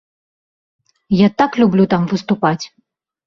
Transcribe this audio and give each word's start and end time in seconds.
Я 1.17 1.27
так 1.43 1.51
люблю 1.63 1.85
там 1.93 2.09
выступаць! 2.13 2.65